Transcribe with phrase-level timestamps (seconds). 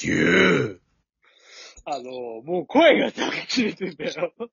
[0.00, 0.80] ぎゅ
[1.84, 4.32] あの、もう声が溶け切れてんだよ。
[4.38, 4.48] うん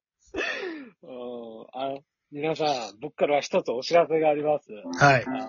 [1.73, 1.99] あの
[2.31, 2.67] 皆さん、
[2.99, 4.67] 僕から一つお知らせがあります。
[4.71, 5.05] ー。
[5.05, 5.29] はいあ。
[5.29, 5.47] の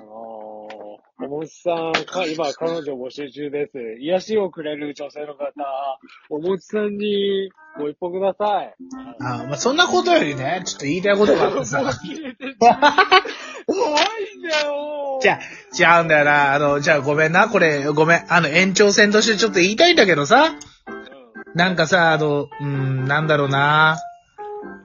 [1.20, 3.72] ー、おもちさん、か今、彼女募集中です。
[3.98, 5.52] 癒しをくれる女性の方、
[6.28, 8.74] おもちさんにご一報ください。
[9.20, 11.82] あまあ、そんなことよりね、ちょっと言いたいことがあってさ。
[11.82, 12.80] もう切れてんじゃん
[13.76, 15.38] 怖いんだよじゃ
[15.84, 16.54] あ、違うんだよな。
[16.54, 17.48] あの、じゃあごめんな。
[17.48, 18.24] これ、ごめん。
[18.28, 20.54] あの、延長戦としてちょっと言いたいんだけどさ。
[21.54, 23.98] うなんかさ、あの、うーん、なんだろうな。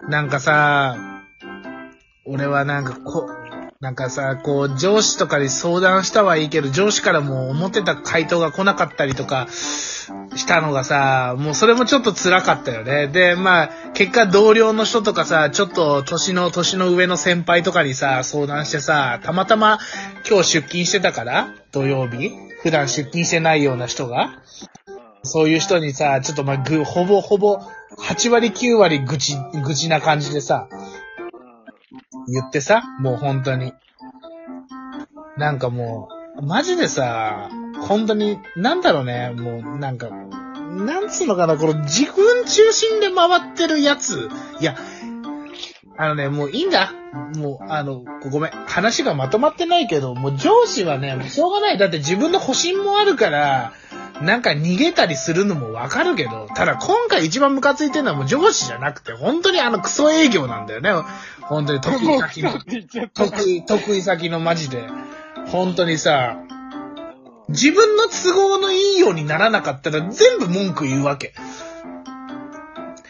[0.10, 0.98] なんかさ、
[2.26, 3.41] 俺はなんかこう、
[3.82, 9.48] なんかさ、こう、上司とかに相談したはいいけど、上司からも思ってた回答が来なかったりとか、
[10.36, 13.08] したのがさ、もうそれもちょっと辛かったよね。
[13.08, 19.80] で、まあ、結果同僚の人とかさ、ちょっと年の、年の上の先輩とかにさ、相談してさ、たまたま
[20.30, 24.44] 今日出勤してたから、土曜日普段出勤してないような人が、
[25.24, 27.60] そういう人にさ、ちょっとまあ、ぐ、ほぼほぼ、
[27.98, 30.68] 8割9割愚痴、愚痴な感じでさ、
[32.28, 33.74] 言ってさ、もう本当に。
[35.38, 37.50] なんかもう、マジでさ、
[37.88, 44.30] 本当に、なんだろうね、もうなんか、なんつうのかな、この自分中心で回ってるやつ。
[44.60, 44.76] いや、
[45.98, 46.94] あのね、もういいんだ。
[47.36, 48.52] もう、あの、ごめん。
[48.52, 51.78] 話がまとまってないけど、もう上司はね、もうしょうがない。
[51.78, 53.74] だって自分の保身もあるから、
[54.22, 60.92] なんか逃げたりするのもわかるけど、ただ今回一番ムカついてるのはもう上司じゃなくて、本当にあのクソ営業なんだよね。
[61.42, 62.54] 本当に得意先の。
[63.14, 64.88] 得意、得意先のマジで。
[65.48, 66.38] 本当にさ、
[67.50, 71.34] 自分の都合のいいようにならなかったら全部文句言うわけ。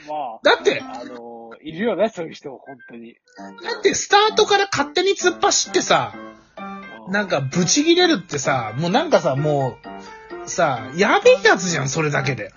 [0.08, 3.16] まだって、あ、あの、いるよね、そういう人、本当に。
[3.64, 6.14] だってスタートから勝手に突っ走ってさ、
[7.08, 9.88] なんかブチ切れるってさ、もうなんかさ、もう、
[10.45, 12.52] さ、やべえやつじゃん、それだけで。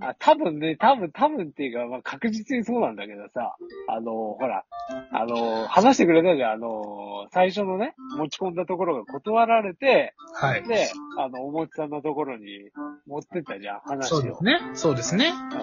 [0.00, 3.56] あ、多分ね、多分、多分っていうか、まあ、確実にそうなんだけどさ、
[3.88, 4.64] あの、ほら、
[5.12, 10.62] あの、話してくれたじゃん、あの、最初のね、持ち込んだところが断られて、はい。
[10.64, 10.88] で、
[11.18, 12.70] あの、おもちさんのところに
[13.06, 14.16] 持ってったじゃん、話を。
[14.16, 14.60] そうですね。
[14.74, 15.32] そうですね。
[15.32, 15.60] あ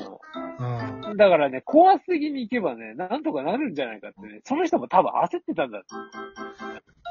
[0.59, 1.01] うん。
[1.01, 5.81] のだからね、怖すぎに行けばね、なんとかなるんじゃないかってね、その人も多分焦ってたんだ。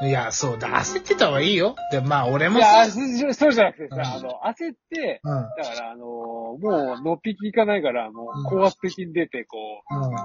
[0.01, 1.75] いや、そうだ、焦ってた方がいいよ。
[1.91, 5.43] で、まあ、俺もいや、さ、そうそうじゃなくてさ、うんあの、焦って、うん。
[5.43, 9.59] だから、あのもう、のっぴきいかないから、もう、高圧的に出て、こ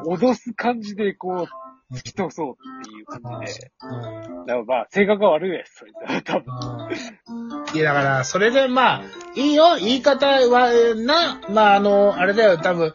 [0.06, 1.48] う脅す感じで、こ
[1.92, 3.72] う、突き通そうっていう感じで。
[3.82, 4.46] うん。
[4.46, 7.76] だからまあ、性格が悪いです、そいつは、多分。
[7.76, 9.04] いや、だから、それで、まあ、
[9.36, 12.94] いいよ、言い方は、な、まあ、あの、あれだよ、多分、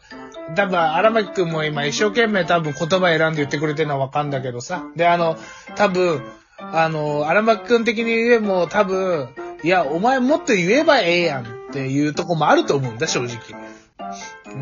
[0.55, 4.85] 多分、荒牧くんも今一生懸命多分言葉選んで言ってくれてるのはわかんだけどさ。
[4.95, 5.37] で、あの、
[5.75, 6.23] 多分、
[6.71, 9.29] あの、荒牧くん的に言えも多分、
[9.63, 13.37] いや、お前もっと言えばええやんっていうとこもあると思うんだ、正直。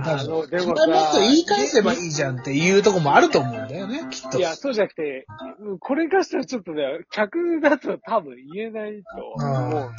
[0.03, 4.38] 多あ分、のでもさもっと言い返せばいいじゃんっていうとこもあると思うんだよね、きっと。
[4.38, 5.25] いや、そうじゃなくて、
[5.62, 9.88] うんこれに関してはちょっとね、客だと多分言えないと思うんだ。
[9.88, 9.91] うん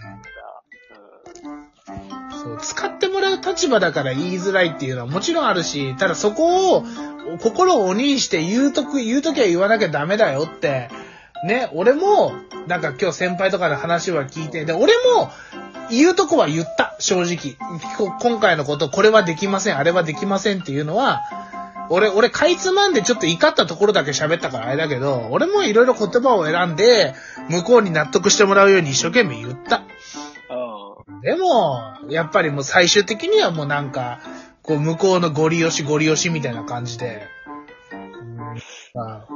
[2.43, 6.85] そう、使ってもらう立場だから言いづらいっていうのはもちろんあるし、ただそこを
[7.41, 10.91] 心を鬼にして言うとく、言うときは言わなきゃダメだよって、
[11.45, 12.33] ね、俺も、
[12.67, 15.31] なんか今日先輩とかの話は聞いて、で、俺も
[15.91, 17.57] 言うとこは言った、正直。
[17.97, 21.23] こ今回のこと、これはできません、あれはできませんっていうのは、
[21.91, 27.15] 俺、俺、かいつまんでちょっと怒ったところだけ喋ったからあれだけど、俺もいろいろ言葉を選んで、
[27.49, 29.83] 向こうに納得してもらうように一生懸命言った。
[30.51, 31.21] うん。
[31.23, 34.21] でも、やっぱりもう最終的にはもうなんか、
[34.63, 37.27] こう向こうのゴリ押しゴリ押しみたいな感じで。
[37.93, 38.61] うん
[38.93, 39.27] さ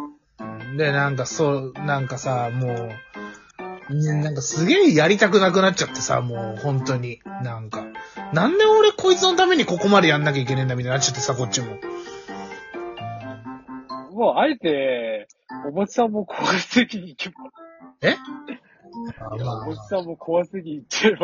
[0.77, 2.91] で、なんかそう、なんかさ、も
[3.91, 7.21] う、ねなんかすげえやりたくなくなっちゃってさ、もう本当に。
[7.43, 7.85] なんか、
[8.33, 11.79] なんで俺こいつのためにここまでやんなきゃいけねえんだみたいになっちゃってさ、こっちも。
[14.13, 15.29] もう、あえて、
[15.69, 17.35] おもちさんも怖すぎに行けば。
[18.03, 18.17] え？
[19.31, 19.37] お
[19.67, 21.17] もちさんも怖すぎに行って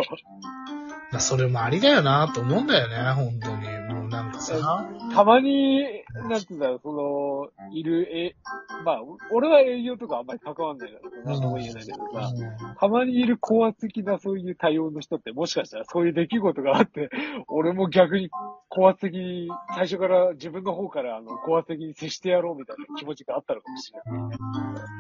[1.09, 1.19] れば。
[1.19, 3.79] あ、それもありだよなと思うんだよね、本当に。
[3.95, 4.89] もうなんかさ。
[5.13, 5.85] たまに、
[6.29, 8.37] なんつうんだろう、その、いる、え、
[8.85, 9.01] まあ、
[9.31, 12.33] 俺は営業とかあんまり関わんないから、なんとも言えないけどさ、
[12.79, 17.11] たまにいる高圧的なそういう対応の人ってもしかしたらそういう出来事があって、
[17.49, 18.31] 俺も逆に
[18.69, 24.98] 高圧的に、最初から自分の方からあの高圧的に接してやろうみたいな気持ちがあったのかもしれない。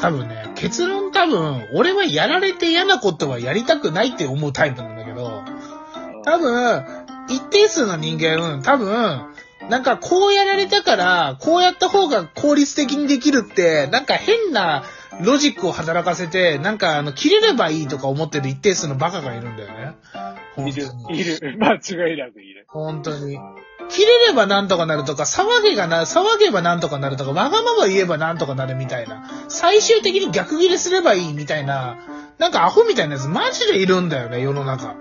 [0.00, 5.42] 多分ね、結論多分、俺はやられて嫌なことはやりたくないって思うタイプなんだけど、
[6.24, 6.84] 多分、
[7.28, 9.26] 一定数の人間、多分、
[9.68, 14.84] なんかこうやられたから、こうやった方が効率的にできるって、なんか変な
[15.20, 19.96] ロジックを働かせて、なんかあの、切れればいいとか思ってる一定数のバカがいるんだよね。
[20.54, 20.86] 本いる。
[21.10, 21.58] いる。
[21.58, 22.66] 間違いなくいる。
[22.68, 23.38] 本当に。
[23.88, 29.28] 切れればなんとかなるとか、騒げがな、騒げばなんとかなるとか、わがまま言えばなんとかなるみたいな。
[29.48, 31.98] 最終的に逆切れすればいいみたいな、
[32.38, 34.96] なんかアホみたいなやつマジでいるんだよね、世の中。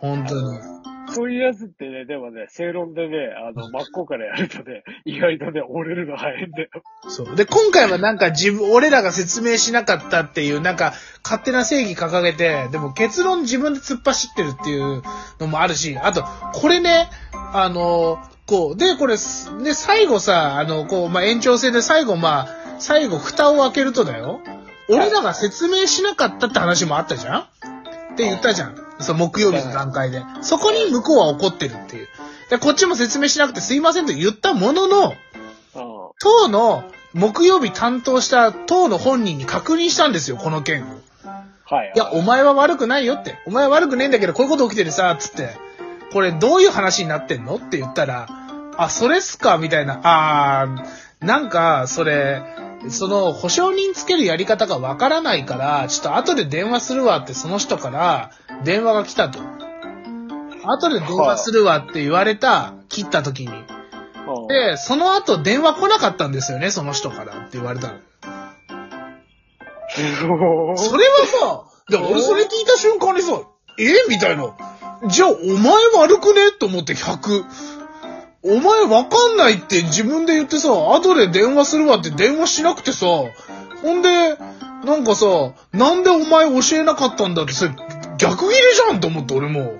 [0.00, 0.72] 本当に。
[1.12, 6.68] そういうやつってね、でもね、正論でね、あの、真っ向からやるとね、意外とね、折れるの早いんだよ。
[7.08, 7.36] そう。
[7.36, 15.02] で、今回はなんか自分、俺らが説明しなかったっていう、なんか、勝手な正義掲げて、でも結論自分で突っ走ってるっていう
[15.38, 16.24] のもあるし、あと、
[16.54, 17.08] これね、
[17.52, 24.40] あの、こう、で、これ、すで、最後さ、あの、こう、まあ、延長戦で最後、まあ、最後、蓋を開けるとだよ。
[24.88, 27.44] 俺らが説明しなかったって話もあったじゃんっ
[28.16, 28.76] て言ったじゃん。
[29.00, 30.22] そう、木曜日の段階で。
[30.42, 32.08] そこに向こうは怒ってるっていう。
[32.50, 35.14] で、こっちも説明しなくてすいませんと言ったものの、うん。
[36.20, 36.84] 党の
[37.14, 40.86] 木曜日担当した党の本人に確認したんですよ、この件を。
[41.64, 41.92] はい。
[41.94, 43.38] いや、お前は悪くないよって。
[43.46, 45.56] お前は悪くねえんだけど、こういうこと起きてるさ、つって。
[46.12, 47.56] これどういう話になってんの？
[47.56, 48.26] って言ったら、
[48.76, 49.58] あ、それっすか？
[49.58, 50.00] みたいな。
[50.02, 52.42] あー、なんか、それ、
[52.88, 58.30] その、保証人つけるやり方がわからないから、ちょっと後で電話するわってその人から
[58.64, 59.38] 電話が来たと。
[60.64, 63.52] 後で電話するわって言われた、切った時に。
[63.52, 63.66] うん
[64.48, 67.98] で、その後電話来なかったんですよね、その人からって言われたの。
[70.76, 73.42] それはさ、で、俺それ聞いた瞬間にさ、
[73.78, 74.08] え？
[74.08, 74.54] みたいな。
[75.08, 76.52] じゃあ、お前悪くね？
[76.58, 77.44] と思って100。
[78.44, 84.36] お前わかんないって自分で言ってさ、後で電話するわって電話しなくてさ、ほんで、
[84.84, 87.74] なんかさ、なんでお前教えなかったんだって、それ
[88.18, 89.78] 逆切れじゃんと思って俺も。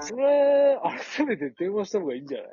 [0.00, 0.78] それ、
[1.16, 2.44] 改めて電話した方がいいんじゃな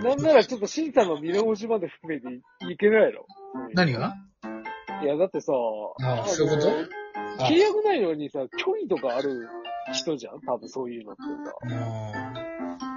[0.00, 0.02] い？
[0.02, 2.28] なんならちょっと審査の見直しまで含めて
[2.68, 3.20] いいけないの？
[3.74, 4.14] 何が？
[5.02, 5.52] いや、だってさ、
[6.00, 6.68] あのそういうこと？
[6.70, 6.72] あ
[7.38, 9.48] 契約内容にさ、虚偽とかある
[9.92, 10.40] 人じゃん？
[10.46, 11.54] 多分そういうのってさ。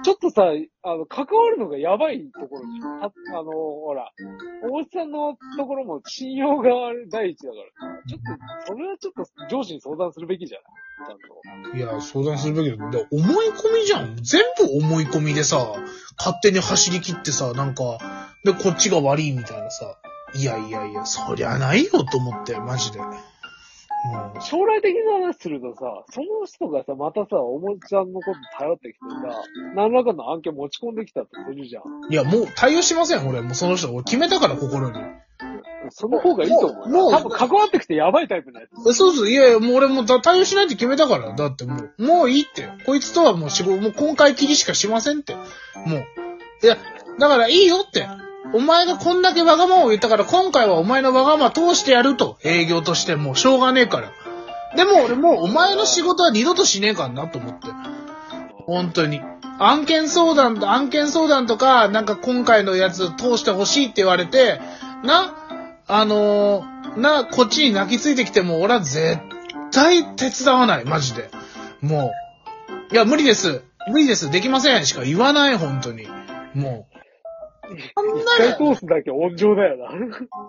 [0.04, 0.44] ちょっとさ、
[0.82, 4.10] あの、関わるのがやばいところに、ああの、ほら、
[4.62, 6.70] 大内さんのところも信用が
[7.10, 7.56] 第一だか
[7.86, 8.20] らさ、ちょっ
[8.66, 11.18] と、それはちょっと上司に相談するべきじゃない？
[11.68, 11.76] ちゃんと。
[11.76, 12.90] いや、相談するべきだ。
[12.90, 14.16] で思い込みじゃん。
[14.16, 15.74] 全部思い込みでさ、
[16.16, 17.98] 勝手に走り切ってさ、なんか、
[18.44, 19.98] で、こっちが悪いみたいなさ。
[20.34, 23.00] いやいやいや、そりゃないよと思って、マジで。
[24.34, 24.40] うん。
[24.40, 28.98] 将来的な話するとさ、その人がさ、またさ、おもちゃんのこと頼ってきて
[29.28, 29.42] さ、
[29.74, 32.12] 何らかの案件持ち込んできたとするじゃん。
[32.12, 33.40] いや、もう対応しません、俺。
[33.40, 33.92] もうその人。
[33.92, 34.98] 俺決めたから、心に。
[35.90, 37.02] その方がいいと思うよ。
[37.02, 38.88] もう多分関わってきてやばいタイプのやつ。
[38.90, 41.34] えそうそう、いやいや、もう俺もうだ対応しないって決めたから。
[41.34, 42.68] だってもう、もういいって。
[42.84, 45.34] こいつとはもう仕事、もう今回切りしかしませんって。
[45.34, 45.42] も
[45.96, 46.06] う。
[46.62, 46.76] いや、
[47.18, 48.06] だからいいよって。
[48.52, 52.38] お前がこんだけわがままを言ったから、今回はお前のわがまま通してやると。
[52.44, 54.12] 営業としてもうしょうがねえから。
[54.76, 57.68] でも俺もうお前の仕事は二度としねえからなと思って。
[58.66, 59.20] 本当に。
[59.58, 64.60] 案件相談、案件相談とか、なんか今回のやつ通してほしいって言われて、
[65.02, 65.34] な、
[65.86, 69.18] あのーな、こっちに泣きついてきても、俺は絶
[69.70, 71.30] 対手伝わない、マジで。
[71.80, 72.12] も
[72.90, 72.94] う。
[72.94, 73.62] いや、無理です。
[73.88, 74.30] 無理です。
[74.30, 74.86] できません。
[74.86, 76.06] しか言わない、本当に。
[76.54, 76.87] もう。
[77.76, 77.92] 一
[78.38, 79.88] 回通すだけ温情だよな。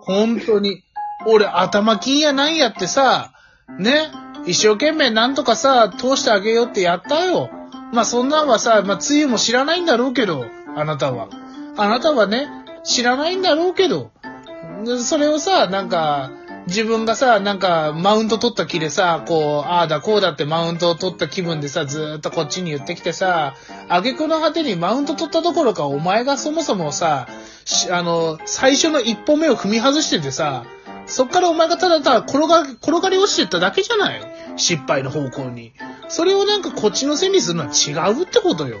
[0.02, 0.82] 本当に。
[1.26, 3.32] 俺、頭金やないやってさ、
[3.78, 4.10] ね、
[4.46, 7.50] 一生懸命なんとかさ、通してあげようってやったよ。
[7.92, 11.28] まあそんなんはさ、まあつゆも知らないんだろうけど、あなたは。
[11.76, 12.48] あなたはね、
[12.84, 14.10] 知らないんだろうけど、
[15.02, 16.30] それをさ、なんか、
[16.66, 23.54] 自分がさ、なんか、マウント取った気でさ、こう、ああだこうだってマウントを取った気分でさ、ずーっとこっちに言ってきてさ、
[23.88, 27.26] 挙句の果てにマウント取ったどころか、お前がそもそもさ、
[27.90, 30.64] あの、最初の一歩目を踏み外しててさ、
[31.06, 34.20] そっからお前がただただ転が、転がり落ちてっただけじゃない？
[34.56, 35.72] 失敗の方向に。
[36.08, 38.78] それをなんかこっちのせいにするのは違うってことよ。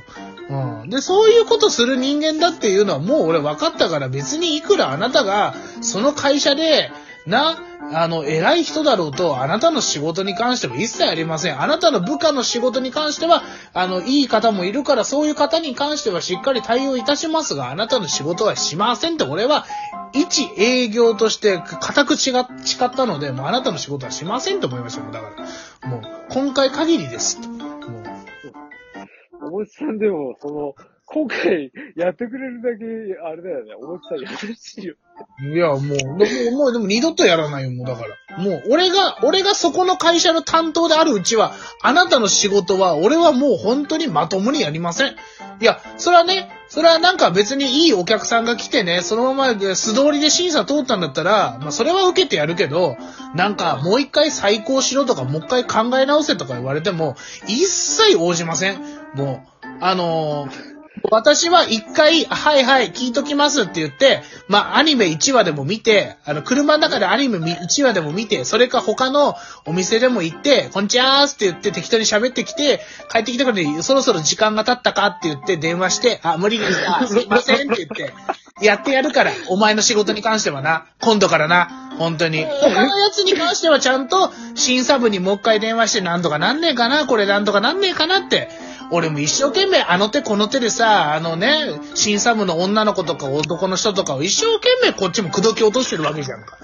[0.48, 0.90] うん。
[0.90, 6.92] で、そういうことする人間だっていうのはもう俺分かったから別にいくらあなたがその会社で、
[7.26, 7.58] な、
[7.92, 11.60] あの、偉い人だろうと、あなたの仕事に関しても一切ありません。
[11.60, 13.42] あなたの部下の仕事に関しては、
[13.74, 19.66] あの、いい方もいるから、そういう方に関してはしっかり対応いたしますが、あなたの仕事はしませんって、俺は、
[20.12, 25.30] 一営業として固く違っ誓ったので、もうあなたの仕事はしませんと思いましたもんだか
[25.82, 25.88] ら。
[25.88, 26.00] もう、
[26.30, 27.38] 今回限りです。
[27.40, 27.50] もう、
[29.46, 30.74] おもちさんでも、その、
[31.12, 32.84] 今回やってくれるだけ、
[33.20, 33.74] あれだよね。
[33.74, 34.94] おもちさん優しいよ。
[35.52, 35.78] いや、もう、
[36.24, 38.38] でも、もう、でも二度とやらないよ、もうだから。
[38.38, 41.52] もう、俺が、俺がそこの会社の担当であるうちは、
[41.82, 45.16] あなたの仕事は、俺はもう本当にまともにやりません。
[45.60, 52.96] いや、それはね、それはなんか別にいいお客さんが来てね、そのまま素通りで審査通ったんだったら、まあそれは受けてやるけど、
[53.34, 57.16] なんかもう一回再考しろとか、もう一回考え直せとか言われても、
[57.48, 58.80] 一切応じません。
[59.14, 60.69] もう、あのー
[61.10, 69.34] 私は一回、はいはい、聞いときますって言って、まあ、アニメ1話でも見て、あの、車の中でアニメ1話でも見て、それか他の
[69.66, 72.80] お店でも行って、こんにちはーすって言って適当に喋ってきて、
[73.10, 76.88] 帰ってきたからに、そろそろ時間が経ったかって言って電話して、あ、無理です。
[76.88, 78.14] あ、 すいませんって言って、
[78.60, 82.44] やってやるから、お前の仕事に関してはな、今度からな、本当に。
[82.44, 88.48] 他のやつに関してはちゃんと、審査部にもう一回電話して、なんとかなんねえかな、これなんとかなんねえかなって。
[88.90, 96.58] 俺も一生懸命あの手この手でさ、あのね、審査部の女の子とか男の人とかを一生懸命こっちも口説き落としてるわけじゃんか。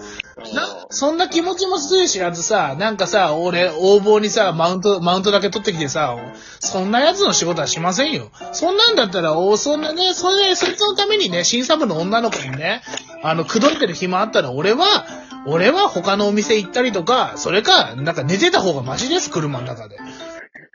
[0.54, 6.16] な、そんな気持ちもする知らずさ、なんかさ、俺、応募にさ、マウント、マウントだけ取ってきてさ、
[6.61, 8.30] そんな奴の仕事はしませんよ。
[8.52, 12.83] そんなんだったら、おそんなね、それで、そいつのためにね、審査部の女の子にね、
[13.23, 15.06] あの、口説いてる暇あったら、俺は、
[15.47, 19.99] 俺は他のお店行ったりとか、それか、なんか寝てた方がマシです、車の中で。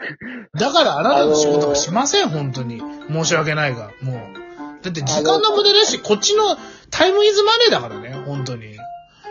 [0.53, 2.81] だからあなたの仕事はしません、本当に。
[3.09, 4.15] 申し訳ないが、もう。
[4.81, 6.57] だって時間の無駄だし、こっちの
[6.89, 8.77] タイムイズマネーだからね、本当に。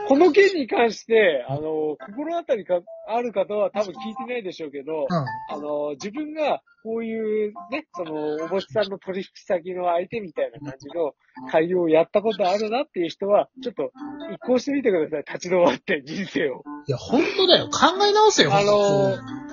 [0.08, 5.16] この件に関して、あの、心当たりがある方は多分聞いてないでしょうけど、うん。
[5.16, 11.12] あの、自分がこういうね、その、おぼしさんの取引先の相手みたいな感じの
[11.52, 13.92] 対応をやったことあるなっていう人は、ちょっと
[14.34, 15.24] 移行してみてください。
[15.34, 16.64] 立ち止まって人生を。
[16.88, 17.66] いや、本当だよ。
[17.66, 19.49] 考え直せよ、あの本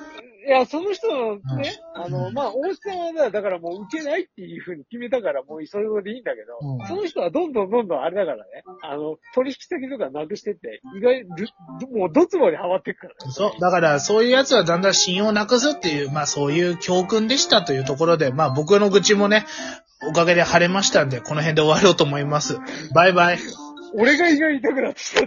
[0.48, 8.44] いや、その人のね、あの、まあ、大石さんはだだからもう受けないっていうふうに決めたから、もうそれでいいんだけど、うんその人はどんどんどんどんあれだからね、
[8.82, 11.28] あの、取引先とかなくしてって、意外、る
[11.92, 13.32] もうどつぼにはまっていくからね。
[13.34, 13.60] そう。
[13.60, 19.46] だから、そういうやつはだんだん信用をなくすっていう、まあそういう教訓でしたというところで、まあ僕の愚痴もね、
[20.10, 22.58] おかげで晴れましたんで、この辺で終わろうと思います。
[22.94, 23.40] バイバイ。
[23.94, 25.26] 俺が意外に痛くなってきたって